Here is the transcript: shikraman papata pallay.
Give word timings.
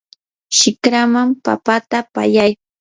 shikraman 0.57 1.27
papata 1.45 1.97
pallay. 2.13 2.51